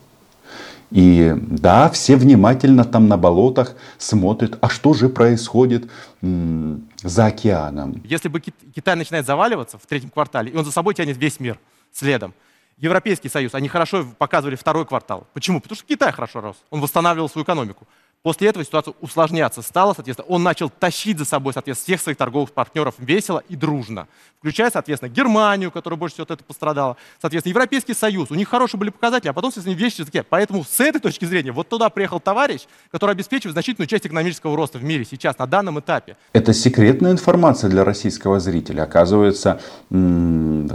И 0.91 1.33
да, 1.35 1.89
все 1.89 2.15
внимательно 2.15 2.85
там 2.85 3.07
на 3.07 3.17
болотах 3.17 3.75
смотрят, 3.97 4.57
а 4.61 4.69
что 4.69 4.93
же 4.93 5.09
происходит 5.09 5.89
за 6.21 7.25
океаном. 7.25 8.01
Если 8.05 8.29
бы 8.29 8.39
Китай 8.39 8.95
начинает 8.95 9.25
заваливаться 9.25 9.77
в 9.77 9.85
третьем 9.85 10.09
квартале, 10.09 10.51
и 10.51 10.55
он 10.55 10.65
за 10.65 10.71
собой 10.71 10.93
тянет 10.93 11.17
весь 11.17 11.39
мир 11.39 11.59
следом, 11.91 12.33
Европейский 12.77 13.29
Союз, 13.29 13.55
они 13.55 13.69
хорошо 13.69 14.05
показывали 14.17 14.55
второй 14.55 14.85
квартал. 14.85 15.27
Почему? 15.33 15.61
Потому 15.61 15.77
что 15.77 15.85
Китай 15.85 16.11
хорошо 16.11 16.41
рос. 16.41 16.57
Он 16.69 16.81
восстанавливал 16.81 17.29
свою 17.29 17.45
экономику. 17.45 17.87
После 18.25 18.47
этого 18.47 18.65
ситуация 18.65 18.95
усложняться 19.01 19.61
стала, 19.61 19.93
соответственно, 19.93 20.27
он 20.29 20.41
начал 20.41 20.71
тащить 20.71 21.19
за 21.19 21.25
собой, 21.25 21.53
соответственно, 21.53 21.85
всех 21.85 22.01
своих 22.01 22.17
торговых 22.17 22.53
партнеров 22.53 22.95
весело 22.97 23.43
и 23.49 23.55
дружно, 23.55 24.07
включая, 24.39 24.71
соответственно, 24.71 25.09
Германию, 25.09 25.69
которая 25.69 25.99
больше 25.99 26.15
всего 26.15 26.23
от 26.23 26.31
этого 26.31 26.47
пострадала, 26.47 26.97
соответственно, 27.21 27.51
Европейский 27.51 27.93
Союз. 27.93 28.31
У 28.31 28.33
них 28.33 28.49
хорошие 28.49 28.79
были 28.79 28.89
показатели, 28.89 29.29
а 29.29 29.33
потом, 29.33 29.51
соответственно, 29.51 29.75
вещи 29.75 30.03
такие. 30.03 30.23
Поэтому 30.23 30.63
с 30.63 30.79
этой 30.79 30.99
точки 30.99 31.25
зрения 31.25 31.51
вот 31.51 31.69
туда 31.69 31.91
приехал 31.91 32.19
товарищ, 32.19 32.61
который 32.89 33.11
обеспечивает 33.11 33.53
значительную 33.53 33.87
часть 33.87 34.07
экономического 34.07 34.57
роста 34.57 34.79
в 34.79 34.83
мире 34.83 35.05
сейчас, 35.05 35.37
на 35.37 35.45
данном 35.45 35.79
этапе. 35.79 36.17
Это 36.33 36.51
секретная 36.51 37.11
информация 37.11 37.69
для 37.69 37.83
российского 37.83 38.39
зрителя. 38.39 38.85
Оказывается, 38.85 39.61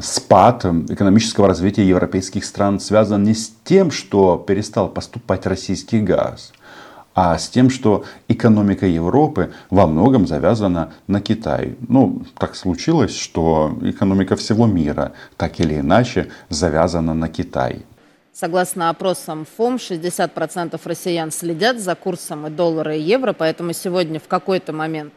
спад 0.00 0.64
экономического 0.64 1.48
развития 1.48 1.84
европейских 1.84 2.44
стран 2.44 2.78
связан 2.78 3.24
не 3.24 3.34
с 3.34 3.52
тем, 3.64 3.90
что 3.90 4.38
перестал 4.38 4.88
поступать 4.88 5.46
российский 5.46 5.98
газ, 5.98 6.52
а 7.14 7.36
с 7.38 7.48
тем, 7.48 7.70
что 7.70 8.04
экономика 8.28 8.86
Европы 8.86 9.52
во 9.68 9.86
многом 9.86 10.26
завязана 10.26 10.92
на 11.06 11.20
Китай. 11.20 11.76
Ну, 11.88 12.22
так 12.38 12.54
случилось, 12.54 13.16
что 13.16 13.76
экономика 13.82 14.36
всего 14.36 14.66
мира 14.66 15.12
так 15.36 15.60
или 15.60 15.80
иначе 15.80 16.30
завязана 16.48 17.14
на 17.14 17.28
Китай. 17.28 17.84
Согласно 18.32 18.90
опросам 18.90 19.44
ФОМ, 19.56 19.76
60% 19.76 20.80
россиян 20.84 21.30
следят 21.30 21.80
за 21.80 21.94
курсом 21.94 22.46
и 22.46 22.50
доллара, 22.50 22.96
и 22.96 23.00
евро, 23.00 23.32
поэтому 23.32 23.72
сегодня 23.72 24.20
в 24.20 24.28
какой-то 24.28 24.72
момент 24.72 25.12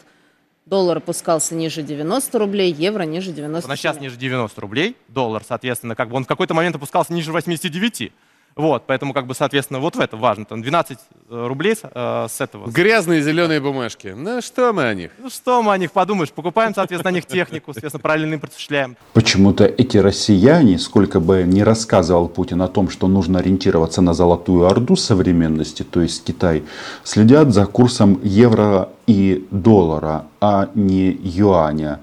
доллар 0.66 0.98
опускался 0.98 1.56
ниже 1.56 1.84
90 1.84 2.40
рублей, 2.40 2.74
евро 2.74 3.04
ниже 3.04 3.32
90 3.32 3.70
На 3.70 3.76
сейчас 3.76 4.00
ниже 4.00 4.18
90 4.18 4.60
рублей, 4.60 4.98
доллар, 5.08 5.44
соответственно, 5.48 5.96
как 5.96 6.10
бы 6.10 6.16
он 6.16 6.26
в 6.26 6.28
какой-то 6.28 6.54
момент 6.54 6.76
опускался 6.76 7.14
ниже 7.14 7.32
89. 7.32 8.12
Вот, 8.56 8.84
поэтому, 8.86 9.14
как 9.14 9.26
бы, 9.26 9.34
соответственно, 9.34 9.80
вот 9.80 9.96
в 9.96 10.00
это 10.00 10.16
важно. 10.16 10.46
Там 10.46 10.62
12 10.62 10.98
э, 11.30 11.48
рублей 11.48 11.76
э, 11.82 12.28
с 12.30 12.40
этого. 12.40 12.70
Грязные 12.70 13.22
зеленые 13.22 13.60
бумажки. 13.60 14.14
Ну, 14.16 14.42
что 14.42 14.74
мы 14.74 14.84
о 14.84 14.94
них? 14.94 15.12
Ну, 15.18 15.30
что 15.30 15.64
мы 15.64 15.74
о 15.74 15.78
них 15.78 15.92
подумаешь? 15.92 16.32
Покупаем, 16.32 16.76
соответственно, 16.76 17.12
на 17.12 17.16
них 17.16 17.26
технику, 17.26 17.74
соответственно, 17.74 18.02
параллельно 18.02 18.36
импорт 18.36 18.52
осуществляем. 18.52 18.96
Почему-то 19.14 19.66
эти 19.66 19.98
россияне, 19.98 20.78
сколько 20.78 21.20
бы 21.20 21.44
не 21.44 21.64
рассказывал 21.64 22.28
Путин 22.28 22.62
о 22.62 22.68
том, 22.68 22.90
что 22.90 23.08
нужно 23.08 23.40
ориентироваться 23.40 24.02
на 24.02 24.14
золотую 24.14 24.68
орду 24.68 24.96
современности, 24.96 25.84
то 25.84 26.02
есть 26.02 26.24
Китай, 26.24 26.64
следят 27.04 27.54
за 27.54 27.66
курсом 27.66 28.20
евро 28.24 28.90
и 29.08 29.48
доллара, 29.50 30.28
а 30.40 30.70
не 30.76 31.20
юаня 31.24 32.00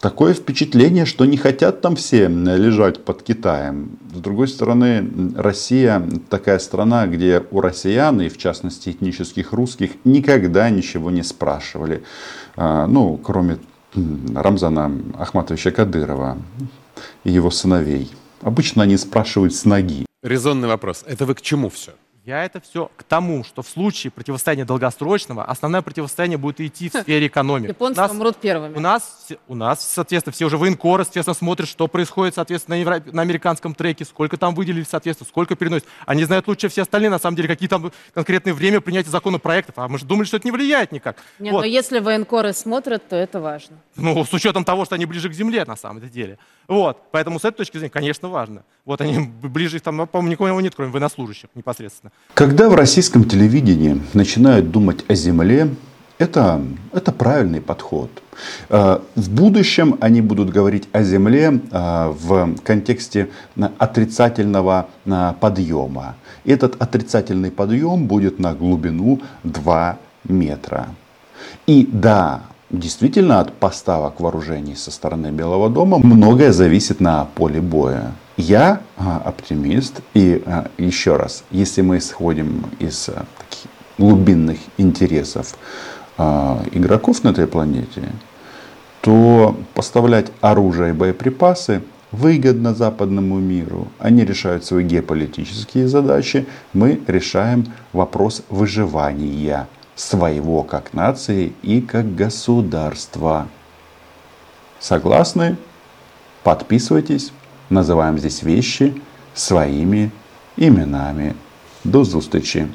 такое 0.00 0.34
впечатление, 0.34 1.04
что 1.04 1.24
не 1.24 1.36
хотят 1.36 1.80
там 1.80 1.96
все 1.96 2.28
лежать 2.28 3.04
под 3.04 3.22
Китаем. 3.22 3.98
С 4.14 4.18
другой 4.18 4.48
стороны, 4.48 5.08
Россия 5.36 6.02
такая 6.28 6.58
страна, 6.58 7.06
где 7.06 7.42
у 7.50 7.60
россиян, 7.60 8.20
и 8.20 8.28
в 8.28 8.38
частности 8.38 8.90
этнических 8.90 9.52
русских, 9.52 9.92
никогда 10.04 10.70
ничего 10.70 11.10
не 11.10 11.22
спрашивали. 11.22 12.02
А, 12.56 12.86
ну, 12.86 13.16
кроме 13.16 13.58
Рамзана 13.94 14.92
Ахматовича 15.18 15.70
Кадырова 15.70 16.38
и 17.24 17.30
его 17.30 17.50
сыновей. 17.50 18.10
Обычно 18.42 18.82
они 18.84 18.96
спрашивают 18.96 19.54
с 19.54 19.64
ноги. 19.64 20.06
Резонный 20.22 20.68
вопрос. 20.68 21.04
Это 21.06 21.26
вы 21.26 21.34
к 21.34 21.40
чему 21.40 21.68
все? 21.70 21.92
Я 22.28 22.44
это 22.44 22.60
все 22.60 22.90
к 22.94 23.04
тому, 23.04 23.42
что 23.42 23.62
в 23.62 23.68
случае 23.70 24.10
противостояния 24.10 24.66
долгосрочного 24.66 25.46
основное 25.46 25.80
противостояние 25.80 26.36
будет 26.36 26.60
идти 26.60 26.90
в 26.90 26.92
сфере 26.92 27.28
экономики. 27.28 27.70
Японцы 27.70 27.98
нас, 27.98 28.10
умрут 28.10 28.36
первыми. 28.36 28.76
У 28.76 28.80
нас, 28.80 29.28
у 29.48 29.54
нас, 29.54 29.82
соответственно, 29.82 30.34
все 30.34 30.44
уже 30.44 30.58
военкоры, 30.58 31.04
соответственно, 31.04 31.34
смотрят, 31.34 31.70
что 31.70 31.88
происходит, 31.88 32.34
соответственно, 32.34 32.76
на, 32.76 32.80
евро... 32.80 33.02
на 33.12 33.22
американском 33.22 33.74
треке, 33.74 34.04
сколько 34.04 34.36
там 34.36 34.54
выделили, 34.54 34.84
соответственно, 34.86 35.26
сколько 35.26 35.56
переносят. 35.56 35.88
Они 36.04 36.22
знают 36.24 36.46
лучше 36.48 36.68
все 36.68 36.82
остальные, 36.82 37.08
на 37.08 37.18
самом 37.18 37.34
деле, 37.34 37.48
какие 37.48 37.66
там 37.66 37.90
конкретные 38.12 38.52
время 38.52 38.82
принятия 38.82 39.08
законопроектов. 39.08 39.78
А 39.78 39.88
мы 39.88 39.98
же 39.98 40.04
думали, 40.04 40.26
что 40.26 40.36
это 40.36 40.46
не 40.46 40.52
влияет 40.52 40.92
никак. 40.92 41.16
Не, 41.38 41.50
вот. 41.50 41.60
но 41.60 41.64
если 41.64 41.98
военкоры 41.98 42.52
смотрят, 42.52 43.08
то 43.08 43.16
это 43.16 43.40
важно. 43.40 43.78
Ну, 43.96 44.22
с 44.22 44.34
учетом 44.34 44.66
того, 44.66 44.84
что 44.84 44.96
они 44.96 45.06
ближе 45.06 45.30
к 45.30 45.32
земле, 45.32 45.64
на 45.64 45.76
самом 45.76 46.06
деле. 46.10 46.38
Вот. 46.66 47.04
Поэтому 47.10 47.40
с 47.40 47.46
этой 47.46 47.56
точки 47.56 47.78
зрения, 47.78 47.90
конечно, 47.90 48.28
важно. 48.28 48.64
Вот 48.84 49.00
они 49.00 49.18
ближе, 49.18 49.80
там, 49.80 50.06
по-моему, 50.06 50.30
никого 50.30 50.60
нет, 50.60 50.74
кроме 50.74 50.92
военнослужащих 50.92 51.48
непосредственно. 51.54 52.12
Когда 52.34 52.68
в 52.68 52.74
российском 52.74 53.24
телевидении 53.24 54.00
начинают 54.14 54.70
думать 54.70 55.04
о 55.08 55.14
земле, 55.14 55.74
это, 56.18 56.62
это 56.92 57.12
правильный 57.12 57.60
подход. 57.60 58.10
Э, 58.68 59.00
в 59.14 59.30
будущем 59.30 59.96
они 60.00 60.20
будут 60.20 60.50
говорить 60.50 60.88
о 60.92 61.02
Земле 61.02 61.60
э, 61.70 62.12
в 62.18 62.54
контексте 62.64 63.28
отрицательного 63.78 64.88
э, 65.04 65.32
подъема. 65.40 66.16
Этот 66.44 66.80
отрицательный 66.80 67.50
подъем 67.50 68.06
будет 68.06 68.38
на 68.38 68.54
глубину 68.54 69.20
2 69.44 69.98
метра. 70.24 70.88
И 71.66 71.88
да, 71.90 72.42
Действительно, 72.70 73.40
от 73.40 73.54
поставок 73.54 74.20
вооружений 74.20 74.76
со 74.76 74.90
стороны 74.90 75.28
Белого 75.28 75.70
дома 75.70 75.96
многое 75.96 76.52
зависит 76.52 77.00
на 77.00 77.24
поле 77.24 77.62
боя. 77.62 78.12
Я 78.38 78.82
а, 78.96 79.20
оптимист. 79.24 80.00
И 80.14 80.42
а, 80.46 80.70
еще 80.78 81.16
раз, 81.16 81.44
если 81.50 81.82
мы 81.82 81.98
исходим 81.98 82.66
из 82.78 83.08
а, 83.08 83.26
таких 83.38 83.70
глубинных 83.98 84.58
интересов 84.78 85.56
игроков 86.72 87.22
на 87.22 87.28
этой 87.28 87.46
планете, 87.46 88.02
то 89.02 89.56
поставлять 89.74 90.32
оружие 90.40 90.90
и 90.90 90.92
боеприпасы 90.92 91.82
выгодно 92.10 92.74
западному 92.74 93.38
миру. 93.38 93.86
Они 94.00 94.24
решают 94.24 94.64
свои 94.64 94.84
геополитические 94.84 95.86
задачи. 95.86 96.46
Мы 96.72 97.00
решаем 97.06 97.72
вопрос 97.92 98.42
выживания 98.48 99.68
своего 99.94 100.64
как 100.64 100.92
нации 100.92 101.52
и 101.62 101.80
как 101.80 102.16
государства. 102.16 103.46
Согласны? 104.80 105.56
Подписывайтесь. 106.42 107.32
Называем 107.70 108.18
здесь 108.18 108.42
вещи 108.42 108.94
своими 109.34 110.10
именами. 110.56 111.36
До 111.84 112.04
встречи. 112.20 112.68